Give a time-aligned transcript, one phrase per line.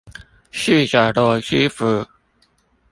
[0.49, 2.03] 逝者羅斯福